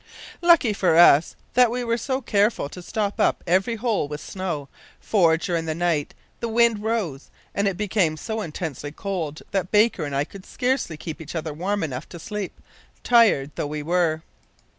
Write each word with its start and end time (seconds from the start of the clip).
"Lucky 0.41 0.73
for 0.73 0.97
us 0.97 1.35
that 1.53 1.69
we 1.69 1.83
were 1.83 1.95
so 1.95 2.21
careful 2.21 2.67
to 2.69 2.81
stop 2.81 3.19
up 3.19 3.43
every 3.45 3.75
hole 3.75 4.07
with 4.07 4.19
snow, 4.19 4.67
for, 4.99 5.37
during 5.37 5.65
the 5.65 5.75
night 5.75 6.15
the 6.39 6.47
wind 6.47 6.79
rose 6.81 7.29
and 7.53 7.67
it 7.67 7.77
became 7.77 8.17
so 8.17 8.41
intensely 8.41 8.91
cold 8.91 9.43
that 9.51 9.69
Baker 9.69 10.03
and 10.03 10.15
I 10.15 10.23
could 10.23 10.43
scarcely 10.43 10.97
keep 10.97 11.21
each 11.21 11.35
other 11.35 11.53
warm 11.53 11.83
enough 11.83 12.09
to 12.09 12.17
sleep, 12.19 12.59
tired 13.03 13.51
though 13.53 13.67
we 13.67 13.83
were. 13.83 14.23